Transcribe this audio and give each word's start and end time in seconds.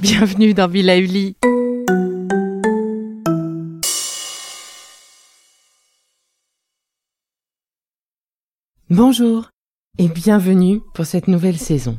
Bienvenue 0.00 0.52
dans 0.52 0.66
Villa 0.66 0.98
Uli. 0.98 1.36
Bonjour 8.90 9.50
et 10.00 10.06
bienvenue 10.06 10.80
pour 10.94 11.06
cette 11.06 11.26
nouvelle 11.26 11.58
saison. 11.58 11.98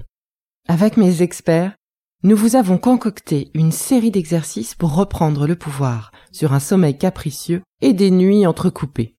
Avec 0.70 0.96
mes 0.96 1.22
experts, 1.22 1.76
nous 2.24 2.38
vous 2.38 2.56
avons 2.56 2.78
concocté 2.78 3.52
une 3.54 3.74
série 3.74 4.12
d'exercices 4.12 4.74
pour 4.74 4.96
reprendre 4.96 5.48
le 5.48 5.58
pouvoir 5.58 6.12
sur 6.32 6.54
un 6.54 6.62
sommeil 6.62 6.98
capricieux 6.98 7.62
et 7.82 7.92
des 7.92 8.10
nuits 8.10 8.48
entrecoupées. 8.48 9.18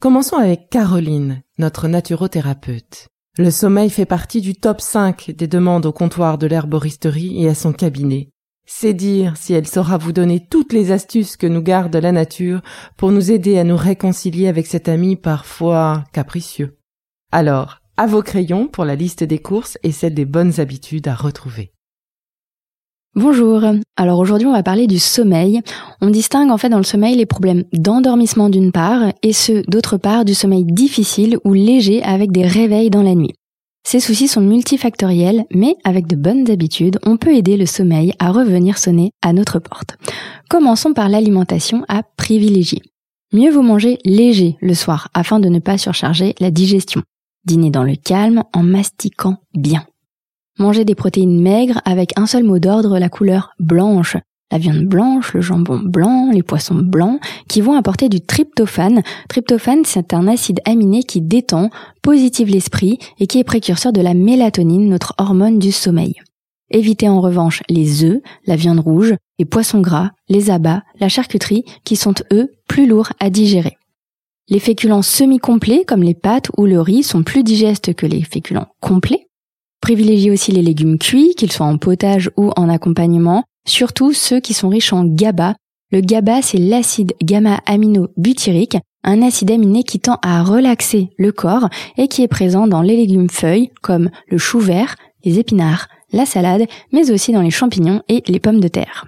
Commençons 0.00 0.36
avec 0.36 0.68
Caroline, 0.68 1.42
notre 1.58 1.86
naturothérapeute. 1.86 3.06
Le 3.36 3.52
sommeil 3.52 3.88
fait 3.88 4.04
partie 4.04 4.40
du 4.40 4.56
top 4.56 4.80
5 4.80 5.30
des 5.30 5.46
demandes 5.46 5.86
au 5.86 5.92
comptoir 5.92 6.38
de 6.38 6.48
l'herboristerie 6.48 7.44
et 7.44 7.48
à 7.48 7.54
son 7.54 7.72
cabinet. 7.72 8.30
C'est 8.66 8.94
dire 8.94 9.36
si 9.36 9.52
elle 9.52 9.66
saura 9.66 9.96
vous 9.96 10.12
donner 10.12 10.44
toutes 10.44 10.72
les 10.72 10.90
astuces 10.90 11.36
que 11.36 11.46
nous 11.46 11.62
garde 11.62 11.94
la 11.94 12.10
nature 12.10 12.62
pour 12.96 13.12
nous 13.12 13.30
aider 13.30 13.58
à 13.58 13.64
nous 13.64 13.76
réconcilier 13.76 14.48
avec 14.48 14.66
cet 14.66 14.88
ami 14.88 15.14
parfois 15.14 16.04
capricieux. 16.12 16.78
Alors, 17.30 17.80
à 17.98 18.06
vos 18.06 18.22
crayons 18.22 18.68
pour 18.68 18.84
la 18.84 18.94
liste 18.94 19.24
des 19.24 19.40
courses 19.40 19.76
et 19.82 19.90
celle 19.90 20.14
des 20.14 20.24
bonnes 20.24 20.60
habitudes 20.60 21.08
à 21.08 21.16
retrouver. 21.16 21.72
Bonjour. 23.16 23.60
Alors 23.96 24.20
aujourd'hui, 24.20 24.46
on 24.46 24.52
va 24.52 24.62
parler 24.62 24.86
du 24.86 25.00
sommeil. 25.00 25.60
On 26.00 26.08
distingue 26.08 26.52
en 26.52 26.58
fait 26.58 26.68
dans 26.68 26.78
le 26.78 26.84
sommeil 26.84 27.16
les 27.16 27.26
problèmes 27.26 27.64
d'endormissement 27.72 28.50
d'une 28.50 28.70
part 28.70 29.12
et 29.24 29.32
ceux 29.32 29.62
d'autre 29.62 29.96
part 29.96 30.24
du 30.24 30.34
sommeil 30.34 30.64
difficile 30.64 31.38
ou 31.44 31.54
léger 31.54 32.00
avec 32.04 32.30
des 32.30 32.46
réveils 32.46 32.90
dans 32.90 33.02
la 33.02 33.16
nuit. 33.16 33.34
Ces 33.84 33.98
soucis 33.98 34.28
sont 34.28 34.42
multifactoriels, 34.42 35.44
mais 35.52 35.74
avec 35.82 36.06
de 36.06 36.14
bonnes 36.14 36.48
habitudes, 36.50 36.98
on 37.04 37.16
peut 37.16 37.34
aider 37.34 37.56
le 37.56 37.66
sommeil 37.66 38.12
à 38.20 38.30
revenir 38.30 38.78
sonner 38.78 39.10
à 39.22 39.32
notre 39.32 39.58
porte. 39.58 39.96
Commençons 40.48 40.92
par 40.92 41.08
l'alimentation 41.08 41.84
à 41.88 42.04
privilégier. 42.16 42.82
Mieux 43.32 43.50
vous 43.50 43.62
manger 43.62 43.98
léger 44.04 44.56
le 44.60 44.74
soir 44.74 45.08
afin 45.14 45.40
de 45.40 45.48
ne 45.48 45.58
pas 45.58 45.78
surcharger 45.78 46.36
la 46.38 46.52
digestion. 46.52 47.02
Dîner 47.48 47.70
dans 47.70 47.82
le 47.82 47.96
calme 47.96 48.42
en 48.52 48.62
mastiquant 48.62 49.38
bien. 49.54 49.86
Manger 50.58 50.84
des 50.84 50.94
protéines 50.94 51.40
maigres 51.40 51.80
avec 51.86 52.12
un 52.18 52.26
seul 52.26 52.44
mot 52.44 52.58
d'ordre, 52.58 52.98
la 52.98 53.08
couleur 53.08 53.54
blanche. 53.58 54.18
La 54.52 54.58
viande 54.58 54.84
blanche, 54.84 55.32
le 55.32 55.40
jambon 55.40 55.78
blanc, 55.78 56.30
les 56.30 56.42
poissons 56.42 56.74
blancs, 56.74 57.18
qui 57.48 57.62
vont 57.62 57.74
apporter 57.74 58.10
du 58.10 58.20
tryptophane. 58.20 59.00
Tryptophane, 59.30 59.86
c'est 59.86 60.12
un 60.12 60.28
acide 60.28 60.60
aminé 60.66 61.02
qui 61.02 61.22
détend, 61.22 61.70
positive 62.02 62.50
l'esprit 62.50 62.98
et 63.18 63.26
qui 63.26 63.38
est 63.38 63.44
précurseur 63.44 63.94
de 63.94 64.02
la 64.02 64.12
mélatonine, 64.12 64.86
notre 64.86 65.14
hormone 65.16 65.58
du 65.58 65.72
sommeil. 65.72 66.16
Évitez 66.70 67.08
en 67.08 67.22
revanche 67.22 67.62
les 67.70 68.04
œufs, 68.04 68.20
la 68.44 68.56
viande 68.56 68.80
rouge, 68.80 69.14
les 69.38 69.46
poissons 69.46 69.80
gras, 69.80 70.10
les 70.28 70.50
abats, 70.50 70.82
la 71.00 71.08
charcuterie, 71.08 71.64
qui 71.84 71.96
sont 71.96 72.12
eux 72.30 72.52
plus 72.68 72.86
lourds 72.86 73.14
à 73.20 73.30
digérer. 73.30 73.78
Les 74.50 74.60
féculents 74.60 75.02
semi-complets, 75.02 75.84
comme 75.86 76.02
les 76.02 76.14
pâtes 76.14 76.50
ou 76.56 76.64
le 76.64 76.80
riz, 76.80 77.02
sont 77.02 77.22
plus 77.22 77.42
digestes 77.42 77.92
que 77.94 78.06
les 78.06 78.22
féculents 78.22 78.68
complets. 78.80 79.26
Privilégiez 79.82 80.30
aussi 80.30 80.52
les 80.52 80.62
légumes 80.62 80.98
cuits, 80.98 81.34
qu'ils 81.36 81.52
soient 81.52 81.66
en 81.66 81.76
potage 81.76 82.30
ou 82.36 82.50
en 82.56 82.70
accompagnement, 82.70 83.44
surtout 83.66 84.14
ceux 84.14 84.40
qui 84.40 84.54
sont 84.54 84.70
riches 84.70 84.94
en 84.94 85.04
GABA. 85.04 85.54
Le 85.92 86.00
GABA, 86.00 86.40
c'est 86.40 86.58
l'acide 86.58 87.12
gamma-aminobutyrique, 87.22 88.78
un 89.04 89.20
acide 89.20 89.50
aminé 89.50 89.84
qui 89.84 90.00
tend 90.00 90.18
à 90.22 90.42
relaxer 90.42 91.10
le 91.18 91.30
corps 91.30 91.68
et 91.98 92.08
qui 92.08 92.22
est 92.22 92.28
présent 92.28 92.66
dans 92.66 92.82
les 92.82 92.96
légumes 92.96 93.30
feuilles 93.30 93.70
comme 93.82 94.10
le 94.28 94.38
chou 94.38 94.60
vert, 94.60 94.96
les 95.24 95.38
épinards, 95.38 95.88
la 96.12 96.24
salade, 96.24 96.66
mais 96.90 97.10
aussi 97.10 97.32
dans 97.32 97.42
les 97.42 97.50
champignons 97.50 98.02
et 98.08 98.22
les 98.26 98.40
pommes 98.40 98.60
de 98.60 98.68
terre. 98.68 99.04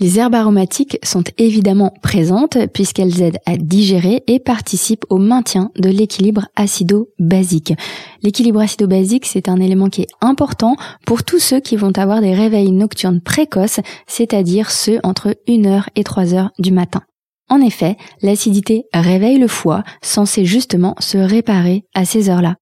Les 0.00 0.18
herbes 0.18 0.34
aromatiques 0.34 0.98
sont 1.04 1.22
évidemment 1.38 1.94
présentes 2.02 2.58
puisqu'elles 2.72 3.22
aident 3.22 3.38
à 3.46 3.56
digérer 3.56 4.24
et 4.26 4.40
participent 4.40 5.04
au 5.08 5.18
maintien 5.18 5.70
de 5.78 5.88
l'équilibre 5.88 6.48
acido-basique. 6.56 7.74
L'équilibre 8.20 8.60
acido-basique, 8.60 9.24
c'est 9.24 9.48
un 9.48 9.60
élément 9.60 9.88
qui 9.88 10.02
est 10.02 10.10
important 10.20 10.74
pour 11.06 11.22
tous 11.22 11.38
ceux 11.38 11.60
qui 11.60 11.76
vont 11.76 11.92
avoir 11.96 12.20
des 12.20 12.34
réveils 12.34 12.72
nocturnes 12.72 13.20
précoces, 13.20 13.78
c'est-à-dire 14.08 14.72
ceux 14.72 14.98
entre 15.04 15.36
1h 15.46 15.84
et 15.94 16.02
3h 16.02 16.48
du 16.58 16.72
matin. 16.72 17.02
En 17.48 17.60
effet, 17.60 17.96
l'acidité 18.20 18.86
réveille 18.92 19.38
le 19.38 19.48
foie, 19.48 19.84
censé 20.02 20.44
justement 20.44 20.96
se 20.98 21.18
réparer 21.18 21.84
à 21.94 22.04
ces 22.04 22.30
heures-là. 22.30 22.56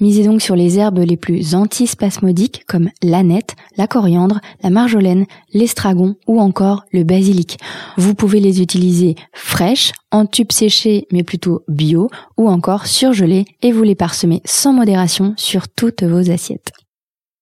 Misez 0.00 0.24
donc 0.24 0.40
sur 0.40 0.54
les 0.54 0.78
herbes 0.78 1.00
les 1.00 1.16
plus 1.16 1.54
antispasmodiques 1.54 2.64
comme 2.66 2.90
l'aneth, 3.02 3.56
la 3.76 3.86
coriandre, 3.86 4.40
la 4.62 4.70
marjolaine, 4.70 5.26
l'estragon 5.52 6.14
ou 6.26 6.40
encore 6.40 6.84
le 6.92 7.02
basilic. 7.02 7.58
Vous 7.96 8.14
pouvez 8.14 8.38
les 8.38 8.62
utiliser 8.62 9.16
fraîches, 9.32 9.92
en 10.10 10.24
tubes 10.24 10.52
séchés 10.52 11.06
mais 11.12 11.24
plutôt 11.24 11.62
bio 11.68 12.10
ou 12.36 12.48
encore 12.48 12.86
surgelées 12.86 13.44
et 13.62 13.72
vous 13.72 13.82
les 13.82 13.94
parsemez 13.94 14.40
sans 14.44 14.72
modération 14.72 15.34
sur 15.36 15.68
toutes 15.68 16.02
vos 16.02 16.30
assiettes. 16.30 16.72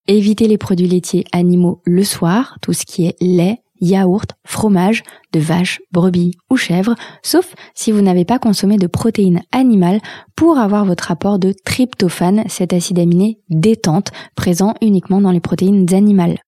Évitez 0.09 0.49
les 0.49 0.59
produits 0.59 0.89
laitiers 0.89 1.25
animaux 1.33 1.83
le 1.85 2.05
soir, 2.05 2.59
tout 2.63 2.73
ce 2.73 2.87
qui 2.87 3.07
est 3.07 3.17
lait, 3.21 3.59
yaourt, 3.81 4.33
fromage, 4.45 5.03
de 5.33 5.41
vache, 5.41 5.81
brebis 5.93 6.33
ou 6.51 6.57
chèvre, 6.57 6.95
sauf 7.23 7.55
si 7.75 7.93
vous 7.93 8.01
n'avez 8.01 8.25
pas 8.25 8.39
consommé 8.39 8.77
de 8.77 8.87
protéines 8.87 9.43
animales 9.53 10.01
pour 10.35 10.59
avoir 10.59 10.85
votre 10.85 11.11
apport 11.11 11.39
de 11.39 11.53
tryptophane, 11.65 12.45
cet 12.49 12.73
acide 12.73 12.99
aminé 12.99 13.39
détente 13.49 14.13
présent 14.35 14.75
uniquement 14.81 15.21
dans 15.21 15.31
les 15.33 15.41
protéines 15.41 15.93
animales. 15.95 16.39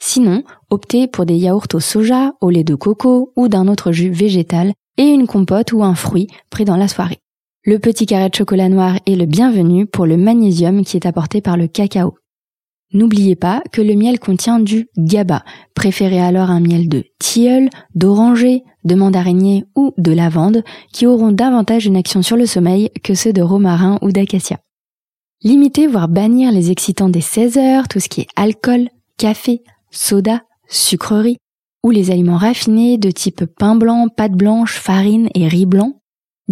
Sinon, 0.00 0.42
optez 0.70 1.06
pour 1.06 1.26
des 1.26 1.36
yaourts 1.36 1.68
au 1.74 1.80
soja, 1.80 2.32
au 2.40 2.50
lait 2.50 2.64
de 2.64 2.74
coco 2.74 3.32
ou 3.36 3.48
d'un 3.48 3.68
autre 3.68 3.92
jus 3.92 4.10
végétal 4.10 4.72
et 4.98 5.04
une 5.04 5.26
compote 5.26 5.72
ou 5.72 5.84
un 5.84 5.94
fruit 5.94 6.26
pris 6.50 6.64
dans 6.64 6.76
la 6.76 6.88
soirée. 6.88 7.18
Le 7.64 7.78
petit 7.78 8.06
carré 8.06 8.28
de 8.28 8.34
chocolat 8.34 8.68
noir 8.68 8.96
est 9.06 9.14
le 9.14 9.26
bienvenu 9.26 9.86
pour 9.86 10.04
le 10.04 10.16
magnésium 10.16 10.84
qui 10.84 10.96
est 10.96 11.06
apporté 11.06 11.40
par 11.40 11.56
le 11.56 11.68
cacao. 11.68 12.16
N'oubliez 12.92 13.36
pas 13.36 13.62
que 13.72 13.80
le 13.80 13.94
miel 13.94 14.20
contient 14.20 14.60
du 14.60 14.88
GABA. 14.98 15.44
Préférez 15.74 16.20
alors 16.20 16.50
un 16.50 16.60
miel 16.60 16.88
de 16.88 17.04
tilleul, 17.18 17.70
d'oranger, 17.94 18.62
de 18.84 18.94
mandarinier 18.94 19.64
ou 19.74 19.92
de 19.96 20.12
lavande 20.12 20.62
qui 20.92 21.06
auront 21.06 21.32
davantage 21.32 21.86
une 21.86 21.96
action 21.96 22.22
sur 22.22 22.36
le 22.36 22.46
sommeil 22.46 22.90
que 23.02 23.14
ceux 23.14 23.32
de 23.32 23.42
romarin 23.42 23.98
ou 24.02 24.12
d'acacia. 24.12 24.58
Limitez 25.42 25.86
voire 25.86 26.08
bannir 26.08 26.52
les 26.52 26.70
excitants 26.70 27.08
des 27.08 27.20
16 27.20 27.56
heures, 27.56 27.88
tout 27.88 27.98
ce 27.98 28.08
qui 28.08 28.22
est 28.22 28.28
alcool, 28.36 28.88
café, 29.16 29.62
soda, 29.90 30.42
sucrerie 30.68 31.38
ou 31.82 31.90
les 31.90 32.10
aliments 32.10 32.36
raffinés 32.36 32.96
de 32.96 33.10
type 33.10 33.44
pain 33.44 33.74
blanc, 33.74 34.08
pâte 34.08 34.32
blanche, 34.32 34.78
farine 34.78 35.28
et 35.34 35.48
riz 35.48 35.66
blanc. 35.66 36.01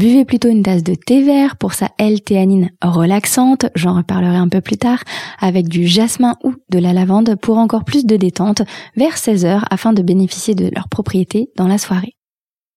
Buvez 0.00 0.24
plutôt 0.24 0.48
une 0.48 0.62
tasse 0.62 0.82
de 0.82 0.94
thé 0.94 1.22
vert 1.22 1.56
pour 1.56 1.74
sa 1.74 1.90
L-théanine 1.98 2.70
relaxante, 2.80 3.66
j'en 3.74 3.94
reparlerai 3.94 4.36
un 4.36 4.48
peu 4.48 4.62
plus 4.62 4.78
tard, 4.78 5.04
avec 5.38 5.68
du 5.68 5.86
jasmin 5.86 6.36
ou 6.42 6.54
de 6.70 6.78
la 6.78 6.94
lavande 6.94 7.36
pour 7.36 7.58
encore 7.58 7.84
plus 7.84 8.06
de 8.06 8.16
détente 8.16 8.62
vers 8.96 9.18
16 9.18 9.44
heures 9.44 9.66
afin 9.68 9.92
de 9.92 10.00
bénéficier 10.00 10.54
de 10.54 10.70
leurs 10.74 10.88
propriétés 10.88 11.50
dans 11.58 11.68
la 11.68 11.76
soirée. 11.76 12.14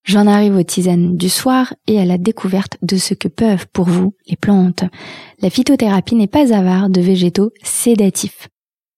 J'en 0.03 0.27
arrive 0.27 0.57
aux 0.57 0.63
tisanes 0.63 1.15
du 1.15 1.29
soir 1.29 1.73
et 1.87 1.97
à 1.97 2.03
la 2.03 2.17
découverte 2.17 2.77
de 2.81 2.97
ce 2.97 3.13
que 3.13 3.29
peuvent 3.29 3.67
pour 3.71 3.85
vous 3.85 4.15
les 4.27 4.35
plantes. 4.35 4.83
La 5.39 5.49
phytothérapie 5.49 6.15
n'est 6.15 6.27
pas 6.27 6.53
avare 6.53 6.89
de 6.89 6.99
végétaux 6.99 7.51
sédatifs. 7.63 8.49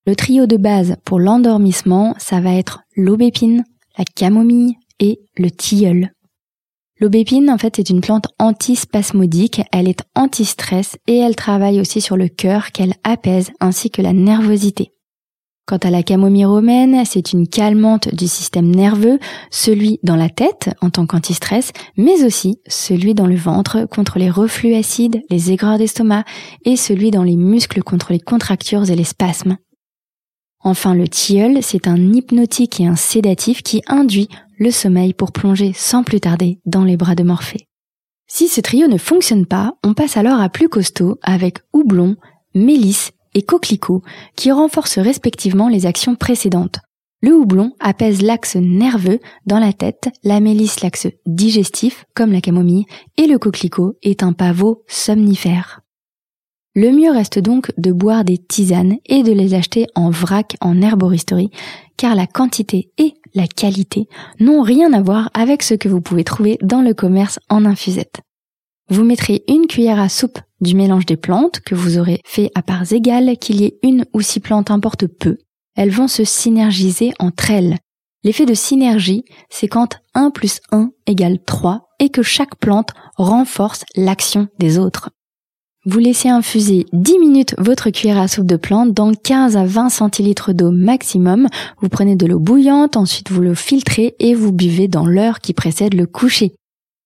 Le 0.08 0.16
trio 0.16 0.48
de 0.48 0.58
base 0.58 0.96
pour 1.06 1.20
l'endormissement, 1.20 2.16
ça 2.18 2.42
va 2.42 2.56
être 2.56 2.80
l'aubépine, 2.96 3.64
la 4.00 4.04
camomille 4.04 4.78
et 5.00 5.20
le 5.38 5.52
tilleul. 5.52 6.10
L'aubépine, 7.00 7.50
en 7.50 7.58
fait, 7.58 7.78
est 7.78 7.90
une 7.90 8.00
plante 8.00 8.28
antispasmodique, 8.40 9.62
elle 9.74 9.90
est 9.90 10.04
anti-stress 10.16 10.98
et 11.08 11.18
elle 11.18 11.36
travaille 11.36 11.82
aussi 11.82 12.00
sur 12.00 12.16
le 12.16 12.30
cœur 12.30 12.72
qu'elle 12.72 12.94
apaise 13.04 13.52
ainsi 13.60 13.90
que 13.90 14.02
la 14.02 14.14
nervosité. 14.14 14.94
Quant 15.68 15.78
à 15.78 15.90
la 15.90 16.04
camomille 16.04 16.46
romaine, 16.46 17.04
c'est 17.06 17.34
une 17.34 17.48
calmante 17.48 18.14
du 18.14 18.28
système 18.28 18.74
nerveux, 18.74 19.20
celui 19.50 20.00
dans 20.04 20.16
la 20.16 20.30
tête 20.30 20.70
en 20.80 20.92
tant 20.92 21.06
qu'antistress, 21.08 21.74
mais 21.98 22.24
aussi 22.24 22.60
celui 22.68 23.16
dans 23.16 23.26
le 23.26 23.36
ventre 23.36 23.88
contre 23.90 24.20
les 24.20 24.30
reflux 24.30 24.76
acides, 24.76 25.22
les 25.30 25.52
aigreurs 25.52 25.80
d'estomac 25.80 26.24
et 26.66 26.78
celui 26.78 27.10
dans 27.10 27.24
les 27.24 27.36
muscles 27.36 27.82
contre 27.82 28.14
les 28.14 28.20
contractures 28.20 28.90
et 28.90 28.96
les 28.96 29.04
spasmes. 29.04 29.58
Enfin, 30.66 30.96
le 30.96 31.08
tilleul, 31.08 31.62
c'est 31.62 31.88
un 31.88 32.12
hypnotique 32.12 32.82
et 32.82 32.88
un 32.88 32.96
sédatif 32.96 33.62
qui 33.62 33.84
induit 33.86 34.30
le 34.58 34.72
sommeil 34.72 35.14
pour 35.14 35.32
plonger 35.32 35.74
sans 35.76 36.04
plus 36.04 36.20
tarder 36.20 36.60
dans 36.66 36.84
les 36.84 36.98
bras 36.98 37.14
de 37.14 37.22
Morphée. 37.22 37.68
Si 38.26 38.48
ce 38.48 38.62
trio 38.62 38.88
ne 38.88 38.98
fonctionne 38.98 39.46
pas, 39.46 39.76
on 39.84 39.94
passe 39.94 40.18
alors 40.18 40.42
à 40.42 40.50
plus 40.50 40.68
costaud 40.68 41.20
avec 41.22 41.60
houblon, 41.72 42.16
mélisse 42.56 43.12
et 43.36 43.44
coquelicot 43.44 44.02
qui 44.36 44.52
renforcent 44.52 44.98
respectivement 44.98 45.70
les 45.70 45.86
actions 45.86 46.16
précédentes. 46.16 46.80
Le 47.22 47.36
houblon 47.36 47.74
apaise 47.80 48.24
l'axe 48.24 48.56
nerveux 48.56 49.20
dans 49.46 49.60
la 49.60 49.72
tête, 49.72 50.10
la 50.24 50.40
mélisse 50.40 50.82
l'axe 50.82 51.08
digestif 51.28 52.06
comme 52.16 52.32
la 52.32 52.42
camomille 52.42 52.86
et 53.18 53.28
le 53.28 53.38
coquelicot 53.38 53.98
est 54.02 54.24
un 54.24 54.34
pavot 54.34 54.84
somnifère. 54.88 55.85
Le 56.78 56.92
mieux 56.92 57.12
reste 57.12 57.40
donc 57.40 57.72
de 57.78 57.94
boire 57.94 58.26
des 58.26 58.38
tisanes 58.38 58.98
et 59.06 59.24
de 59.24 59.32
les 59.32 59.54
acheter 59.54 59.88
en 59.96 60.10
vrac 60.10 60.58
en 60.60 60.82
herboristerie 60.82 61.50
car 61.96 62.16
la 62.16 62.28
quantité 62.28 62.92
et 62.98 63.14
la 63.34 63.48
qualité 63.48 64.10
n'ont 64.42 64.62
rien 64.62 64.92
à 64.92 65.02
voir 65.02 65.30
avec 65.34 65.64
ce 65.64 65.74
que 65.74 65.88
vous 65.88 66.02
pouvez 66.02 66.26
trouver 66.26 66.58
dans 66.62 66.82
le 66.82 66.94
commerce 66.94 67.40
en 67.50 67.64
infusette. 67.64 68.20
Vous 68.90 69.06
mettrez 69.06 69.44
une 69.48 69.68
cuillère 69.68 70.00
à 70.00 70.10
soupe 70.10 70.40
du 70.60 70.76
mélange 70.76 71.06
des 71.06 71.16
plantes 71.16 71.62
que 71.62 71.76
vous 71.76 71.98
aurez 71.98 72.22
fait 72.26 72.52
à 72.56 72.62
parts 72.62 72.92
égales, 72.92 73.38
qu'il 73.38 73.62
y 73.62 73.66
ait 73.66 73.80
une 73.82 74.06
ou 74.14 74.20
six 74.20 74.42
plantes 74.42 74.70
importe 74.70 75.08
peu. 75.08 75.38
Elles 75.76 75.92
vont 75.92 76.10
se 76.10 76.26
synergiser 76.26 77.14
entre 77.20 77.52
elles. 77.52 77.78
L'effet 78.24 78.46
de 78.46 78.54
synergie, 78.54 79.24
c'est 79.50 79.68
quand 79.68 80.00
1 80.14 80.32
plus 80.32 80.60
1 80.72 80.92
égale 81.08 81.40
3 81.46 81.88
et 82.00 82.10
que 82.10 82.22
chaque 82.22 82.58
plante 82.58 82.92
renforce 83.16 83.86
l'action 83.96 84.48
des 84.60 84.78
autres. 84.78 85.10
Vous 85.88 86.00
laissez 86.00 86.30
infuser 86.30 86.88
10 86.94 87.20
minutes 87.20 87.54
votre 87.60 87.92
cuillère 87.92 88.18
à 88.18 88.28
soupe 88.28 88.48
de 88.48 88.56
plantes 88.56 88.92
dans 88.92 89.14
15 89.14 89.56
à 89.56 89.66
20 89.66 89.90
centilitres 89.90 90.52
d'eau 90.52 90.72
maximum. 90.72 91.48
Vous 91.80 91.90
prenez 91.90 92.16
de 92.16 92.26
l'eau 92.26 92.40
bouillante, 92.40 92.98
ensuite 92.98 93.30
vous 93.30 93.42
le 93.42 93.54
filtrez 93.54 94.16
et 94.18 94.34
vous 94.34 94.52
buvez 94.52 94.88
dans 94.88 95.06
l'heure 95.06 95.42
qui 95.42 95.54
précède 95.54 95.94
le 95.94 96.08
coucher. 96.08 96.56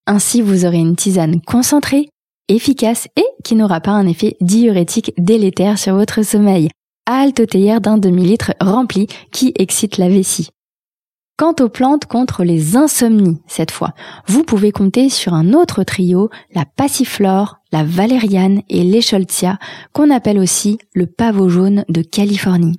Ainsi, 0.08 0.42
vous 0.42 0.64
aurez 0.66 0.78
une 0.78 0.96
tisane 0.96 1.42
concentrée, 1.42 2.08
efficace 2.48 3.10
et 3.18 3.26
qui 3.44 3.56
n'aura 3.56 3.82
pas 3.82 3.92
un 3.92 4.08
effet 4.08 4.38
diurétique 4.40 5.12
délétère 5.18 5.78
sur 5.78 5.96
votre 5.96 6.24
sommeil. 6.24 6.70
Halte 7.06 7.48
théière 7.48 7.82
d'un 7.82 7.98
demi-litre 7.98 8.54
rempli 8.62 9.08
qui 9.34 9.52
excite 9.58 9.98
la 9.98 10.08
vessie. 10.08 10.52
Quant 11.40 11.56
aux 11.62 11.70
plantes 11.70 12.06
contre 12.06 12.44
les 12.44 12.76
insomnies, 12.76 13.38
cette 13.48 13.72
fois, 13.72 13.94
vous 14.28 14.44
pouvez 14.44 14.74
compter 14.74 15.08
sur 15.08 15.34
un 15.34 15.54
autre 15.54 15.86
trio, 15.86 16.30
la 16.54 16.66
passiflore, 16.66 17.60
la 17.72 17.86
valériane 17.86 18.62
et 18.68 18.84
l'écholtia, 18.84 19.58
qu'on 19.94 20.10
appelle 20.10 20.38
aussi 20.38 20.80
le 20.94 21.06
pavot 21.06 21.48
jaune 21.48 21.86
de 21.88 22.02
Californie. 22.02 22.76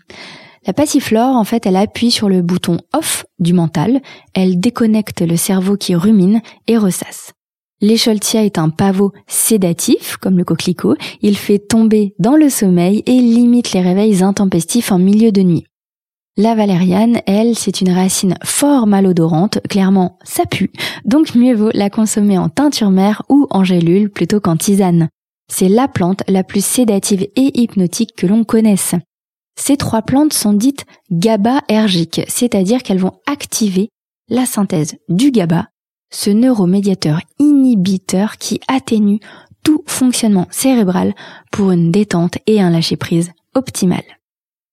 La 0.66 0.74
passiflore, 0.74 1.36
en 1.36 1.44
fait, 1.44 1.64
elle 1.64 1.76
appuie 1.76 2.10
sur 2.10 2.28
le 2.28 2.42
bouton 2.42 2.76
off 2.92 3.24
du 3.38 3.54
mental, 3.54 4.02
elle 4.34 4.60
déconnecte 4.60 5.22
le 5.22 5.38
cerveau 5.38 5.78
qui 5.78 5.94
rumine 5.94 6.42
et 6.66 6.76
ressasse. 6.76 7.32
L'écholtia 7.80 8.44
est 8.44 8.58
un 8.58 8.68
pavot 8.68 9.12
sédatif, 9.26 10.18
comme 10.18 10.36
le 10.36 10.44
coquelicot, 10.44 10.96
il 11.22 11.38
fait 11.38 11.60
tomber 11.60 12.14
dans 12.18 12.36
le 12.36 12.50
sommeil 12.50 13.02
et 13.06 13.22
limite 13.22 13.72
les 13.72 13.80
réveils 13.80 14.22
intempestifs 14.22 14.92
en 14.92 14.98
milieu 14.98 15.32
de 15.32 15.40
nuit. 15.40 15.64
La 16.36 16.54
valériane, 16.54 17.20
elle, 17.26 17.56
c'est 17.56 17.80
une 17.80 17.90
racine 17.90 18.36
fort 18.44 18.86
malodorante, 18.86 19.58
clairement 19.68 20.18
ça 20.22 20.46
pue, 20.46 20.70
donc 21.04 21.34
mieux 21.34 21.54
vaut 21.54 21.70
la 21.74 21.90
consommer 21.90 22.38
en 22.38 22.48
teinture 22.48 22.90
mère 22.90 23.22
ou 23.28 23.46
en 23.50 23.64
gélule 23.64 24.10
plutôt 24.10 24.40
qu'en 24.40 24.56
tisane. 24.56 25.08
C'est 25.52 25.68
la 25.68 25.88
plante 25.88 26.22
la 26.28 26.44
plus 26.44 26.64
sédative 26.64 27.22
et 27.34 27.60
hypnotique 27.60 28.14
que 28.16 28.26
l'on 28.26 28.44
connaisse. 28.44 28.94
Ces 29.58 29.76
trois 29.76 30.02
plantes 30.02 30.32
sont 30.32 30.52
dites 30.52 30.86
GABAergiques, 31.10 32.22
c'est-à-dire 32.28 32.82
qu'elles 32.82 33.00
vont 33.00 33.18
activer 33.26 33.88
la 34.28 34.46
synthèse 34.46 34.96
du 35.08 35.32
GABA, 35.32 35.66
ce 36.12 36.30
neuromédiateur 36.30 37.20
inhibiteur 37.40 38.38
qui 38.38 38.60
atténue 38.68 39.18
tout 39.64 39.82
fonctionnement 39.86 40.46
cérébral 40.50 41.14
pour 41.50 41.72
une 41.72 41.90
détente 41.90 42.38
et 42.46 42.60
un 42.60 42.70
lâcher-prise 42.70 43.32
optimal. 43.54 44.04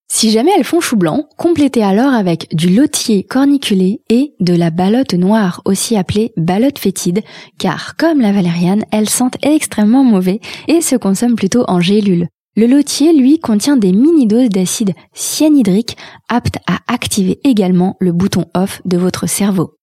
Si 0.10 0.32
jamais 0.32 0.52
elles 0.58 0.64
font 0.64 0.80
chou 0.80 0.96
blanc, 0.96 1.28
complétez 1.38 1.84
alors 1.84 2.14
avec 2.14 2.48
du 2.56 2.70
lotier 2.70 3.24
corniculé 3.24 4.02
et 4.10 4.34
de 4.40 4.56
la 4.56 4.70
ballotte 4.70 5.14
noire, 5.14 5.62
aussi 5.66 5.98
appelée 5.98 6.32
ballotte 6.38 6.80
fétide, 6.80 7.22
car 7.60 7.98
comme 7.98 8.22
la 8.22 8.32
valériane, 8.32 8.86
elles 8.92 9.10
sentent 9.10 9.38
extrêmement 9.44 10.06
mauvais 10.06 10.40
et 10.68 10.82
se 10.82 10.96
consomment 10.96 11.36
plutôt 11.36 11.66
en 11.68 11.82
gélule. 11.82 12.30
Le 12.56 12.68
lotier, 12.68 13.14
lui, 13.14 13.40
contient 13.40 13.78
des 13.78 13.92
mini-doses 13.92 14.50
d'acide 14.50 14.94
cyanhydrique 15.14 15.98
aptes 16.30 16.58
à 16.66 16.80
activer 16.88 17.40
également 17.44 17.98
le 18.00 18.14
bouton 18.14 18.46
off 18.56 18.82
de 18.86 18.98
votre 18.98 19.28
cerveau. 19.28 19.76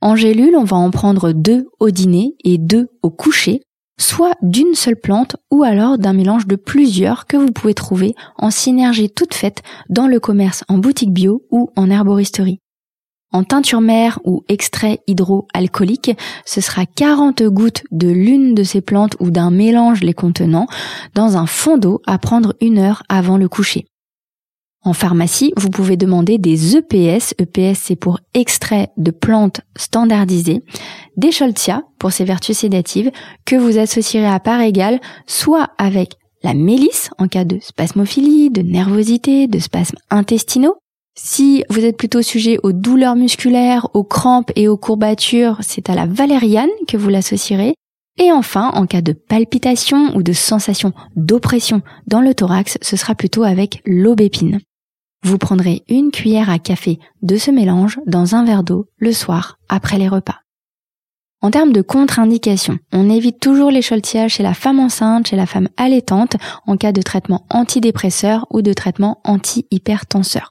En 0.00 0.16
gélule, 0.16 0.56
on 0.56 0.64
va 0.64 0.76
en 0.76 0.90
prendre 0.90 1.32
deux 1.32 1.66
au 1.78 1.90
dîner 1.90 2.34
et 2.42 2.58
deux 2.58 2.88
au 3.02 3.10
coucher, 3.10 3.60
soit 3.98 4.34
d'une 4.42 4.74
seule 4.74 4.96
plante 4.96 5.36
ou 5.50 5.62
alors 5.62 5.98
d'un 5.98 6.12
mélange 6.12 6.46
de 6.46 6.56
plusieurs 6.56 7.26
que 7.26 7.36
vous 7.36 7.52
pouvez 7.52 7.74
trouver 7.74 8.14
en 8.36 8.50
synergie 8.50 9.10
toute 9.10 9.34
faite 9.34 9.62
dans 9.88 10.06
le 10.06 10.20
commerce 10.20 10.64
en 10.68 10.78
boutique 10.78 11.12
bio 11.12 11.42
ou 11.50 11.70
en 11.76 11.90
herboristerie. 11.90 12.60
En 13.30 13.44
teinture 13.44 13.82
mère 13.82 14.20
ou 14.24 14.42
extrait 14.48 15.00
hydroalcoolique, 15.06 16.16
ce 16.46 16.62
sera 16.62 16.86
40 16.86 17.42
gouttes 17.42 17.84
de 17.90 18.08
l'une 18.08 18.54
de 18.54 18.62
ces 18.62 18.80
plantes 18.80 19.16
ou 19.20 19.30
d'un 19.30 19.50
mélange 19.50 20.00
les 20.00 20.14
contenant 20.14 20.66
dans 21.14 21.36
un 21.36 21.44
fond 21.44 21.76
d'eau 21.76 22.00
à 22.06 22.16
prendre 22.16 22.54
une 22.62 22.78
heure 22.78 23.02
avant 23.10 23.36
le 23.36 23.48
coucher. 23.48 23.86
En 24.84 24.92
pharmacie, 24.92 25.52
vous 25.56 25.70
pouvez 25.70 25.96
demander 25.96 26.38
des 26.38 26.76
EPS. 26.76 27.34
EPS, 27.38 27.78
c'est 27.78 27.96
pour 27.96 28.20
extrait 28.34 28.90
de 28.96 29.10
plantes 29.10 29.60
standardisées. 29.76 30.62
Des 31.16 31.32
Scholzia, 31.32 31.82
pour 31.98 32.12
ses 32.12 32.24
vertus 32.24 32.58
sédatives, 32.58 33.10
que 33.44 33.56
vous 33.56 33.78
associerez 33.78 34.28
à 34.28 34.40
part 34.40 34.60
égale, 34.60 35.00
soit 35.26 35.70
avec 35.78 36.14
la 36.42 36.54
mélisse, 36.54 37.10
en 37.18 37.26
cas 37.26 37.44
de 37.44 37.58
spasmophilie, 37.60 38.50
de 38.50 38.62
nervosité, 38.62 39.48
de 39.48 39.58
spasmes 39.58 39.98
intestinaux, 40.10 40.76
si 41.20 41.64
vous 41.68 41.84
êtes 41.84 41.96
plutôt 41.96 42.22
sujet 42.22 42.58
aux 42.62 42.70
douleurs 42.70 43.16
musculaires, 43.16 43.88
aux 43.92 44.04
crampes 44.04 44.52
et 44.54 44.68
aux 44.68 44.76
courbatures, 44.76 45.58
c'est 45.62 45.90
à 45.90 45.96
la 45.96 46.06
valériane 46.06 46.70
que 46.86 46.96
vous 46.96 47.08
l'associerez. 47.08 47.74
Et 48.18 48.32
enfin, 48.32 48.70
en 48.74 48.86
cas 48.86 49.00
de 49.00 49.12
palpitation 49.12 50.16
ou 50.16 50.22
de 50.22 50.32
sensation 50.32 50.92
d'oppression 51.14 51.82
dans 52.06 52.20
le 52.20 52.34
thorax, 52.34 52.76
ce 52.82 52.96
sera 52.96 53.14
plutôt 53.14 53.44
avec 53.44 53.80
l'aubépine. 53.86 54.60
Vous 55.24 55.38
prendrez 55.38 55.82
une 55.88 56.10
cuillère 56.10 56.50
à 56.50 56.58
café 56.58 56.98
de 57.22 57.36
ce 57.36 57.50
mélange 57.50 57.98
dans 58.06 58.34
un 58.34 58.44
verre 58.44 58.64
d'eau 58.64 58.86
le 58.98 59.12
soir 59.12 59.58
après 59.68 59.98
les 59.98 60.08
repas. 60.08 60.40
En 61.40 61.52
termes 61.52 61.72
de 61.72 61.82
contre-indication, 61.82 62.78
on 62.92 63.08
évite 63.08 63.38
toujours 63.38 63.70
les 63.70 63.82
choltiages 63.82 64.34
chez 64.34 64.42
la 64.42 64.54
femme 64.54 64.80
enceinte, 64.80 65.28
chez 65.28 65.36
la 65.36 65.46
femme 65.46 65.68
allaitante, 65.76 66.36
en 66.66 66.76
cas 66.76 66.90
de 66.90 67.02
traitement 67.02 67.46
antidépresseur 67.50 68.46
ou 68.50 68.60
de 68.60 68.72
traitement 68.72 69.20
anti-hypertenseur. 69.22 70.50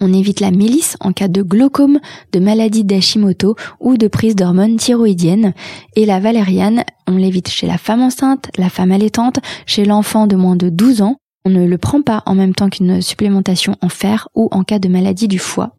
On 0.00 0.12
évite 0.12 0.38
la 0.38 0.52
mélisse 0.52 0.96
en 1.00 1.12
cas 1.12 1.26
de 1.26 1.42
glaucome, 1.42 1.98
de 2.32 2.38
maladie 2.38 2.84
d'Hashimoto 2.84 3.56
ou 3.80 3.96
de 3.96 4.06
prise 4.06 4.36
d'hormones 4.36 4.76
thyroïdiennes. 4.76 5.54
Et 5.96 6.06
la 6.06 6.20
valériane, 6.20 6.84
on 7.08 7.16
l'évite 7.16 7.48
chez 7.48 7.66
la 7.66 7.78
femme 7.78 8.02
enceinte, 8.02 8.48
la 8.56 8.70
femme 8.70 8.92
allaitante, 8.92 9.40
chez 9.66 9.84
l'enfant 9.84 10.28
de 10.28 10.36
moins 10.36 10.54
de 10.54 10.68
12 10.68 11.02
ans. 11.02 11.16
On 11.44 11.50
ne 11.50 11.66
le 11.66 11.78
prend 11.78 12.02
pas 12.02 12.22
en 12.26 12.36
même 12.36 12.54
temps 12.54 12.68
qu'une 12.68 13.02
supplémentation 13.02 13.74
en 13.80 13.88
fer 13.88 14.28
ou 14.36 14.48
en 14.52 14.62
cas 14.62 14.78
de 14.78 14.88
maladie 14.88 15.28
du 15.28 15.40
foie. 15.40 15.74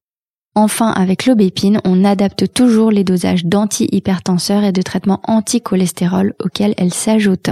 Enfin, 0.53 0.91
avec 0.91 1.25
l'aubépine, 1.25 1.79
on 1.85 2.03
adapte 2.03 2.51
toujours 2.53 2.91
les 2.91 3.05
dosages 3.05 3.45
d'anti-hypertenseurs 3.45 4.65
et 4.65 4.73
de 4.73 4.81
traitements 4.81 5.21
anti-cholestérol 5.23 6.33
auxquels 6.43 6.73
elle 6.77 6.93
s'ajoute. 6.93 7.51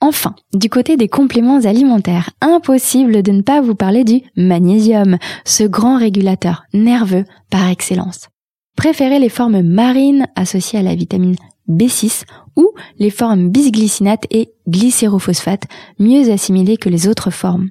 Enfin, 0.00 0.34
du 0.54 0.70
côté 0.70 0.96
des 0.96 1.08
compléments 1.08 1.60
alimentaires, 1.64 2.30
impossible 2.40 3.22
de 3.22 3.32
ne 3.32 3.42
pas 3.42 3.60
vous 3.60 3.74
parler 3.74 4.02
du 4.04 4.22
magnésium, 4.34 5.18
ce 5.44 5.64
grand 5.64 5.98
régulateur 5.98 6.64
nerveux 6.72 7.24
par 7.50 7.68
excellence. 7.68 8.28
Préférez 8.76 9.18
les 9.18 9.28
formes 9.28 9.60
marines 9.60 10.26
associées 10.36 10.78
à 10.78 10.82
la 10.82 10.94
vitamine 10.94 11.36
B6 11.68 12.24
ou 12.56 12.72
les 12.98 13.10
formes 13.10 13.50
bisglycinate 13.50 14.26
et 14.30 14.52
glycérophosphate, 14.68 15.64
mieux 15.98 16.30
assimilées 16.30 16.78
que 16.78 16.88
les 16.88 17.06
autres 17.06 17.30
formes. 17.30 17.68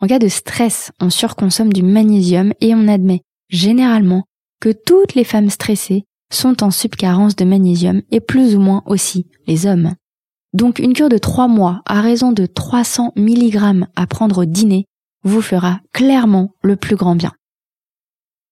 En 0.00 0.06
cas 0.06 0.20
de 0.20 0.28
stress, 0.28 0.92
on 1.00 1.10
surconsomme 1.10 1.72
du 1.72 1.82
magnésium 1.82 2.52
et 2.60 2.74
on 2.74 2.86
admet 2.86 3.22
généralement 3.48 4.24
que 4.60 4.70
toutes 4.70 5.14
les 5.14 5.24
femmes 5.24 5.50
stressées 5.50 6.04
sont 6.32 6.62
en 6.62 6.70
subcarence 6.70 7.34
de 7.34 7.44
magnésium 7.44 8.02
et 8.12 8.20
plus 8.20 8.54
ou 8.54 8.60
moins 8.60 8.82
aussi 8.86 9.26
les 9.48 9.66
hommes. 9.66 9.94
Donc 10.58 10.78
une 10.80 10.92
cure 10.92 11.08
de 11.08 11.18
3 11.18 11.46
mois 11.46 11.82
à 11.86 12.00
raison 12.00 12.32
de 12.32 12.44
300 12.44 13.12
mg 13.14 13.84
à 13.94 14.08
prendre 14.08 14.38
au 14.38 14.44
dîner 14.44 14.86
vous 15.22 15.40
fera 15.40 15.78
clairement 15.92 16.50
le 16.62 16.74
plus 16.74 16.96
grand 16.96 17.14
bien. 17.14 17.30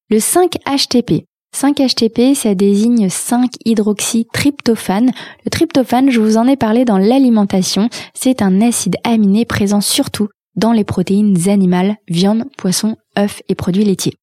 Le 0.09 0.19
5-HTP. 0.19 1.25
5-HTP, 1.53 2.37
ça 2.37 2.55
désigne 2.55 3.09
5-hydroxytryptophane. 3.09 5.11
Le 5.45 5.51
tryptophane, 5.51 6.13
je 6.13 6.21
vous 6.21 6.37
en 6.37 6.47
ai 6.47 6.57
parlé 6.57 6.85
dans 6.85 6.99
l'alimentation, 6.99 7.89
c'est 8.15 8.41
un 8.41 8.61
acide 8.61 8.99
aminé 9.03 9.45
présent 9.45 9.81
surtout 9.81 10.29
dans 10.55 10.71
les 10.71 10.85
protéines 10.85 11.49
animales, 11.49 11.97
viande, 12.07 12.45
poisson, 12.57 12.95
œufs 13.19 13.43
et 13.49 13.57
produits 13.57 13.85
laitiers. 13.85 14.15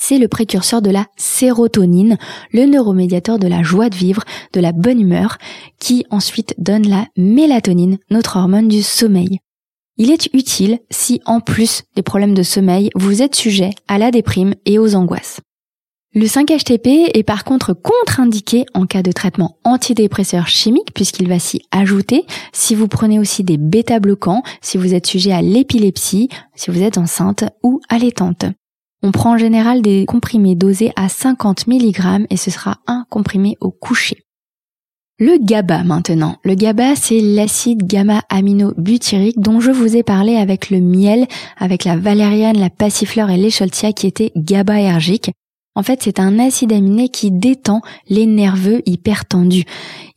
C'est 0.00 0.18
le 0.18 0.28
précurseur 0.28 0.80
de 0.80 0.90
la 0.90 1.06
sérotonine, 1.16 2.18
le 2.52 2.66
neuromédiateur 2.66 3.38
de 3.38 3.48
la 3.48 3.64
joie 3.64 3.90
de 3.90 3.96
vivre, 3.96 4.22
de 4.52 4.60
la 4.60 4.70
bonne 4.70 5.00
humeur, 5.00 5.38
qui 5.80 6.06
ensuite 6.08 6.54
donne 6.56 6.88
la 6.88 7.08
mélatonine, 7.16 7.98
notre 8.08 8.36
hormone 8.36 8.68
du 8.68 8.82
sommeil. 8.82 9.40
Il 9.96 10.12
est 10.12 10.32
utile 10.32 10.78
si, 10.88 11.20
en 11.26 11.40
plus 11.40 11.82
des 11.96 12.02
problèmes 12.02 12.34
de 12.34 12.44
sommeil, 12.44 12.90
vous 12.94 13.22
êtes 13.22 13.34
sujet 13.34 13.70
à 13.88 13.98
la 13.98 14.12
déprime 14.12 14.54
et 14.64 14.78
aux 14.78 14.94
angoisses. 14.94 15.40
Le 16.14 16.26
5-HTP 16.26 17.10
est 17.12 17.24
par 17.24 17.44
contre 17.44 17.74
contre-indiqué 17.74 18.66
en 18.74 18.86
cas 18.86 19.02
de 19.02 19.12
traitement 19.12 19.58
antidépresseur 19.64 20.46
chimique 20.46 20.94
puisqu'il 20.94 21.28
va 21.28 21.40
s'y 21.40 21.60
ajouter 21.72 22.24
si 22.52 22.76
vous 22.76 22.88
prenez 22.88 23.18
aussi 23.18 23.42
des 23.42 23.58
bêta-bloquants, 23.58 24.42
si 24.62 24.78
vous 24.78 24.94
êtes 24.94 25.06
sujet 25.06 25.32
à 25.32 25.42
l'épilepsie, 25.42 26.28
si 26.54 26.70
vous 26.70 26.82
êtes 26.82 26.98
enceinte 26.98 27.44
ou 27.64 27.80
allaitante. 27.88 28.46
On 29.02 29.12
prend 29.12 29.34
en 29.34 29.38
général 29.38 29.80
des 29.80 30.06
comprimés 30.06 30.56
dosés 30.56 30.92
à 30.96 31.08
50 31.08 31.68
mg 31.68 32.26
et 32.30 32.36
ce 32.36 32.50
sera 32.50 32.78
un 32.86 33.06
comprimé 33.10 33.56
au 33.60 33.70
coucher. 33.70 34.24
Le 35.20 35.36
GABA 35.40 35.82
maintenant. 35.82 36.36
Le 36.44 36.54
GABA, 36.54 36.94
c'est 36.94 37.20
l'acide 37.20 37.84
gamma-aminobutyrique 37.84 39.40
dont 39.40 39.58
je 39.60 39.72
vous 39.72 39.96
ai 39.96 40.04
parlé 40.04 40.36
avec 40.36 40.70
le 40.70 40.80
miel, 40.80 41.26
avec 41.58 41.84
la 41.84 41.96
valériane, 41.96 42.56
la 42.56 42.70
passiflore 42.70 43.30
et 43.30 43.36
l'écholtia 43.36 43.92
qui 43.92 44.06
étaient 44.06 44.30
GABAergiques. 44.36 45.32
En 45.74 45.82
fait, 45.82 46.02
c'est 46.02 46.18
un 46.18 46.38
acide 46.38 46.72
aminé 46.72 47.08
qui 47.08 47.30
détend 47.30 47.82
les 48.08 48.26
nerveux 48.26 48.82
hypertendus. 48.84 49.64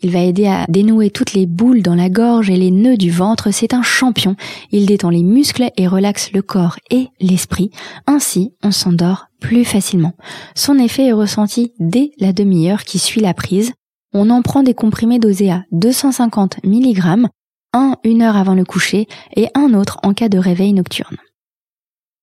Il 0.01 0.09
va 0.09 0.19
aider 0.19 0.47
à 0.47 0.65
dénouer 0.67 1.11
toutes 1.11 1.33
les 1.33 1.45
boules 1.45 1.83
dans 1.83 1.93
la 1.93 2.09
gorge 2.09 2.49
et 2.49 2.57
les 2.57 2.71
nœuds 2.71 2.97
du 2.97 3.11
ventre. 3.11 3.51
C'est 3.51 3.75
un 3.75 3.83
champion. 3.83 4.35
Il 4.71 4.87
détend 4.87 5.11
les 5.11 5.21
muscles 5.21 5.69
et 5.77 5.87
relaxe 5.87 6.31
le 6.33 6.41
corps 6.41 6.77
et 6.89 7.09
l'esprit. 7.19 7.69
Ainsi, 8.07 8.53
on 8.63 8.71
s'endort 8.71 9.27
plus 9.39 9.65
facilement. 9.65 10.13
Son 10.55 10.79
effet 10.79 11.07
est 11.07 11.13
ressenti 11.13 11.73
dès 11.79 12.11
la 12.19 12.33
demi-heure 12.33 12.83
qui 12.83 12.97
suit 12.97 13.21
la 13.21 13.35
prise 13.35 13.73
on 14.13 14.29
en 14.29 14.41
prend 14.41 14.63
des 14.63 14.73
comprimés 14.73 15.19
dosés 15.19 15.51
à 15.51 15.63
250 15.71 16.63
mg, 16.63 17.27
un 17.73 17.95
une 18.03 18.21
heure 18.21 18.35
avant 18.35 18.55
le 18.55 18.65
coucher 18.65 19.07
et 19.35 19.47
un 19.55 19.73
autre 19.73 19.99
en 20.03 20.13
cas 20.13 20.29
de 20.29 20.37
réveil 20.37 20.73
nocturne. 20.73 21.17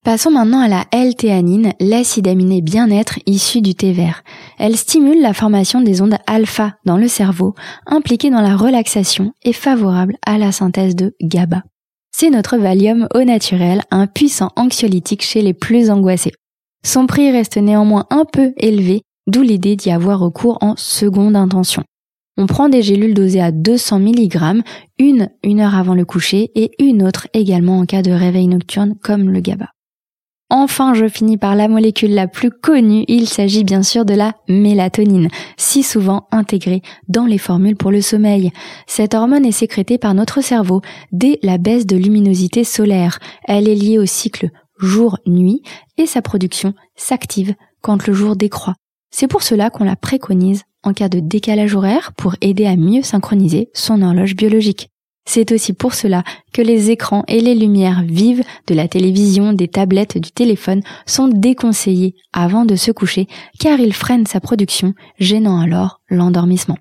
Passons 0.04 0.30
maintenant 0.30 0.60
à 0.60 0.68
la 0.68 0.84
L-théanine, 0.92 1.72
l'acide 1.80 2.28
aminé 2.28 2.62
bien-être 2.62 3.18
issu 3.26 3.60
du 3.60 3.74
thé 3.74 3.92
vert. 3.92 4.22
Elle 4.58 4.76
stimule 4.76 5.20
la 5.20 5.34
formation 5.34 5.80
des 5.80 6.00
ondes 6.00 6.16
alpha 6.26 6.76
dans 6.86 6.96
le 6.96 7.08
cerveau, 7.08 7.54
impliquées 7.84 8.30
dans 8.30 8.40
la 8.40 8.56
relaxation 8.56 9.32
et 9.42 9.52
favorable 9.52 10.16
à 10.24 10.38
la 10.38 10.50
synthèse 10.50 10.96
de 10.96 11.14
GABA. 11.20 11.62
C'est 12.10 12.30
notre 12.30 12.56
Valium 12.56 13.06
au 13.14 13.22
naturel, 13.22 13.82
un 13.90 14.06
puissant 14.06 14.50
anxiolytique 14.56 15.22
chez 15.22 15.42
les 15.42 15.52
plus 15.52 15.90
angoissés. 15.90 16.32
Son 16.84 17.06
prix 17.06 17.30
reste 17.30 17.58
néanmoins 17.58 18.06
un 18.10 18.24
peu 18.24 18.54
élevé 18.56 19.02
d'où 19.26 19.42
l'idée 19.42 19.76
d'y 19.76 19.90
avoir 19.90 20.20
recours 20.20 20.58
en 20.62 20.74
seconde 20.76 21.36
intention. 21.36 21.84
On 22.38 22.46
prend 22.46 22.68
des 22.68 22.82
gélules 22.82 23.14
dosées 23.14 23.42
à 23.42 23.52
200 23.52 23.98
mg, 23.98 24.62
une 24.98 25.28
une 25.42 25.60
heure 25.60 25.74
avant 25.74 25.94
le 25.94 26.04
coucher 26.04 26.50
et 26.54 26.70
une 26.78 27.02
autre 27.02 27.26
également 27.34 27.78
en 27.80 27.84
cas 27.84 28.02
de 28.02 28.12
réveil 28.12 28.46
nocturne 28.46 28.94
comme 29.02 29.28
le 29.28 29.40
GABA. 29.40 29.66
Enfin, 30.50 30.94
je 30.94 31.08
finis 31.08 31.36
par 31.36 31.54
la 31.54 31.68
molécule 31.68 32.14
la 32.14 32.26
plus 32.26 32.50
connue, 32.50 33.04
il 33.06 33.28
s'agit 33.28 33.64
bien 33.64 33.82
sûr 33.82 34.06
de 34.06 34.14
la 34.14 34.32
mélatonine, 34.48 35.28
si 35.58 35.82
souvent 35.82 36.26
intégrée 36.30 36.80
dans 37.06 37.26
les 37.26 37.36
formules 37.36 37.76
pour 37.76 37.90
le 37.90 38.00
sommeil. 38.00 38.50
Cette 38.86 39.14
hormone 39.14 39.44
est 39.44 39.52
sécrétée 39.52 39.98
par 39.98 40.14
notre 40.14 40.40
cerveau 40.40 40.80
dès 41.12 41.38
la 41.42 41.58
baisse 41.58 41.84
de 41.84 41.96
luminosité 41.96 42.64
solaire. 42.64 43.18
Elle 43.46 43.68
est 43.68 43.74
liée 43.74 43.98
au 43.98 44.06
cycle 44.06 44.48
jour-nuit 44.78 45.62
et 45.98 46.06
sa 46.06 46.22
production 46.22 46.72
s'active 46.96 47.54
quand 47.82 48.06
le 48.06 48.14
jour 48.14 48.34
décroît. 48.34 48.74
C'est 49.10 49.28
pour 49.28 49.42
cela 49.42 49.68
qu'on 49.68 49.84
la 49.84 49.96
préconise 49.96 50.62
en 50.82 50.94
cas 50.94 51.10
de 51.10 51.20
décalage 51.20 51.74
horaire 51.74 52.12
pour 52.16 52.36
aider 52.40 52.64
à 52.66 52.76
mieux 52.76 53.02
synchroniser 53.02 53.68
son 53.74 54.00
horloge 54.00 54.34
biologique. 54.34 54.88
C'est 55.28 55.52
aussi 55.52 55.74
pour 55.74 55.92
cela 55.92 56.24
que 56.54 56.62
les 56.62 56.90
écrans 56.90 57.22
et 57.28 57.42
les 57.42 57.54
lumières 57.54 58.02
vives 58.02 58.42
de 58.66 58.74
la 58.74 58.88
télévision, 58.88 59.52
des 59.52 59.68
tablettes, 59.68 60.16
du 60.16 60.30
téléphone 60.32 60.80
sont 61.04 61.28
déconseillés 61.28 62.14
avant 62.32 62.64
de 62.64 62.76
se 62.76 62.92
coucher 62.92 63.28
car 63.60 63.78
ils 63.78 63.92
freinent 63.92 64.26
sa 64.26 64.40
production, 64.40 64.94
gênant 65.18 65.60
alors 65.60 66.00
l'endormissement. 66.08 66.78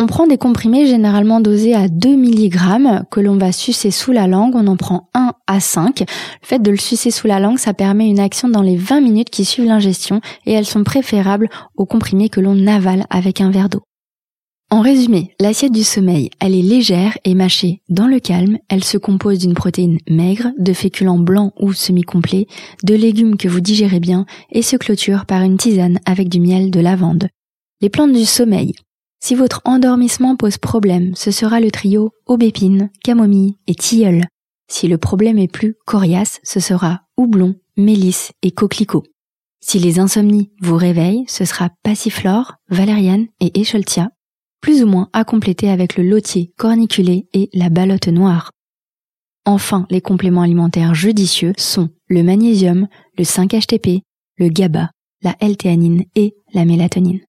On 0.00 0.06
prend 0.06 0.26
des 0.26 0.36
comprimés 0.36 0.86
généralement 0.86 1.40
dosés 1.40 1.74
à 1.74 1.86
2 1.86 2.16
mg 2.16 3.04
que 3.08 3.20
l'on 3.20 3.36
va 3.36 3.52
sucer 3.52 3.92
sous 3.92 4.10
la 4.10 4.26
langue. 4.26 4.56
On 4.56 4.66
en 4.66 4.76
prend 4.76 5.08
1 5.14 5.34
à 5.46 5.60
5. 5.60 6.00
Le 6.00 6.06
fait 6.42 6.58
de 6.58 6.72
le 6.72 6.76
sucer 6.76 7.12
sous 7.12 7.28
la 7.28 7.38
langue, 7.38 7.58
ça 7.58 7.72
permet 7.72 8.08
une 8.08 8.18
action 8.18 8.48
dans 8.48 8.62
les 8.62 8.76
20 8.76 9.00
minutes 9.00 9.30
qui 9.30 9.44
suivent 9.44 9.66
l'ingestion 9.66 10.20
et 10.44 10.52
elles 10.52 10.66
sont 10.66 10.82
préférables 10.82 11.48
aux 11.76 11.86
comprimés 11.86 12.30
que 12.30 12.40
l'on 12.40 12.66
avale 12.66 13.04
avec 13.10 13.40
un 13.40 13.50
verre 13.50 13.68
d'eau. 13.68 13.82
En 14.72 14.82
résumé, 14.82 15.34
l'assiette 15.40 15.72
du 15.72 15.82
sommeil, 15.82 16.30
elle 16.38 16.54
est 16.54 16.62
légère 16.62 17.18
et 17.24 17.34
mâchée 17.34 17.82
dans 17.88 18.06
le 18.06 18.20
calme. 18.20 18.58
Elle 18.68 18.84
se 18.84 18.98
compose 18.98 19.40
d'une 19.40 19.54
protéine 19.54 19.98
maigre, 20.08 20.52
de 20.58 20.72
féculents 20.72 21.18
blancs 21.18 21.52
ou 21.58 21.72
semi-complets, 21.72 22.46
de 22.84 22.94
légumes 22.94 23.36
que 23.36 23.48
vous 23.48 23.60
digérez 23.60 23.98
bien 23.98 24.26
et 24.52 24.62
se 24.62 24.76
clôture 24.76 25.26
par 25.26 25.42
une 25.42 25.56
tisane 25.56 25.98
avec 26.04 26.28
du 26.28 26.38
miel 26.38 26.70
de 26.70 26.78
lavande. 26.78 27.26
Les 27.80 27.90
plantes 27.90 28.12
du 28.12 28.24
sommeil, 28.24 28.74
si 29.18 29.34
votre 29.34 29.60
endormissement 29.64 30.36
pose 30.36 30.56
problème, 30.56 31.16
ce 31.16 31.32
sera 31.32 31.58
le 31.58 31.72
trio 31.72 32.12
aubépine, 32.26 32.90
camomille 33.02 33.56
et 33.66 33.74
tilleul. 33.74 34.24
Si 34.70 34.86
le 34.86 34.98
problème 34.98 35.38
est 35.38 35.50
plus 35.52 35.74
coriace, 35.84 36.38
ce 36.44 36.60
sera 36.60 37.00
houblon, 37.16 37.56
mélisse 37.76 38.30
et 38.42 38.52
coquelicot. 38.52 39.02
Si 39.60 39.80
les 39.80 39.98
insomnies 39.98 40.52
vous 40.62 40.76
réveillent, 40.76 41.24
ce 41.26 41.44
sera 41.44 41.70
passiflore, 41.82 42.54
valériane 42.70 43.26
et 43.40 43.60
écholtia, 43.60 44.10
plus 44.60 44.82
ou 44.82 44.86
moins 44.86 45.08
à 45.12 45.24
compléter 45.24 45.70
avec 45.70 45.96
le 45.96 46.04
lotier 46.04 46.52
corniculé 46.56 47.28
et 47.32 47.48
la 47.52 47.70
balotte 47.70 48.08
noire. 48.08 48.52
Enfin, 49.46 49.86
les 49.90 50.00
compléments 50.00 50.42
alimentaires 50.42 50.94
judicieux 50.94 51.52
sont 51.56 51.88
le 52.08 52.22
magnésium, 52.22 52.88
le 53.16 53.24
5-HTP, 53.24 54.02
le 54.36 54.48
GABA, 54.48 54.90
la 55.22 55.34
L-théanine 55.40 56.04
et 56.14 56.34
la 56.52 56.64
mélatonine. 56.64 57.20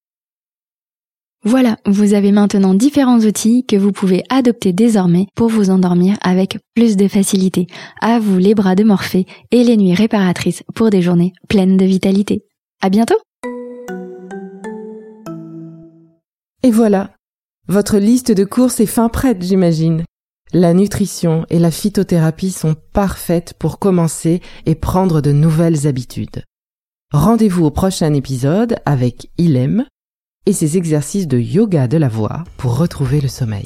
Voilà, 1.44 1.78
vous 1.88 2.14
avez 2.14 2.32
maintenant 2.32 2.76
différents 2.76 3.20
outils 3.22 3.66
que 3.66 3.76
vous 3.76 3.92
pouvez 3.92 4.24
adopter 4.30 4.74
désormais 4.74 5.26
pour 5.36 5.50
vous 5.50 5.72
endormir 5.72 6.16
avec 6.22 6.60
plus 6.76 6.98
de 6.98 7.08
facilité. 7.08 7.66
À 8.00 8.20
vous 8.20 8.38
les 8.38 8.54
bras 8.54 8.76
de 8.76 8.84
Morphée 8.84 9.26
et 9.50 9.64
les 9.64 9.76
nuits 9.76 9.96
réparatrices 9.96 10.64
pour 10.76 10.92
des 10.92 11.02
journées 11.02 11.34
pleines 11.50 11.78
de 11.78 11.86
vitalité. 11.86 12.44
À 12.80 12.90
bientôt! 12.90 13.18
Et 16.64 16.70
voilà. 16.70 17.10
Votre 17.68 17.98
liste 17.98 18.32
de 18.32 18.44
courses 18.44 18.80
est 18.80 18.86
fin 18.86 19.08
prête, 19.08 19.41
j'imagine. 19.41 20.03
La 20.53 20.74
nutrition 20.74 21.46
et 21.50 21.60
la 21.60 21.72
phytothérapie 21.72 22.51
sont 22.51 22.75
parfaites 22.91 23.53
pour 23.53 23.80
commencer 23.80 24.41
et 24.65 24.75
prendre 24.75 25.22
de 25.22 25.32
nouvelles 25.32 25.88
habitudes. 25.88 26.44
Rendez-vous 27.13 27.65
au 27.65 27.72
prochain 27.72 28.13
épisode 28.13 28.77
avec 28.86 29.30
Ilem 29.38 29.86
et 30.46 30.53
ses 30.53 30.77
exercices 30.77 31.27
de 31.27 31.38
yoga 31.38 31.88
de 31.88 31.98
la 31.98 32.10
voix 32.10 32.44
pour 32.58 32.77
retrouver 32.77 33.22
le 33.22 33.27
sommeil. 33.27 33.65